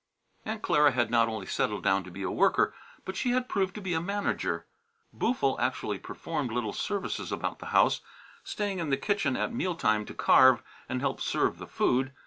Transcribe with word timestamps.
Aunt 0.45 0.63
Clara 0.63 0.93
had 0.93 1.11
not 1.11 1.27
only 1.27 1.45
settled 1.45 1.83
down 1.83 2.03
to 2.05 2.09
be 2.09 2.23
a 2.23 2.31
worker, 2.31 2.73
but 3.05 3.15
she 3.15 3.33
had 3.33 3.47
proved 3.47 3.75
to 3.75 3.81
be 3.81 3.93
a 3.93 4.01
manager. 4.01 4.65
Boo'ful 5.13 5.59
actually 5.59 5.99
performed 5.99 6.51
little 6.51 6.73
services 6.73 7.31
about 7.31 7.59
the 7.59 7.67
house, 7.67 8.01
staying 8.43 8.79
in 8.79 8.89
the 8.89 8.97
kitchen 8.97 9.37
at 9.37 9.53
meal 9.53 9.75
time 9.75 10.03
to 10.07 10.15
carve 10.15 10.63
and 10.89 11.01
help 11.01 11.21
serve 11.21 11.59
the 11.59 11.67
food. 11.67 12.13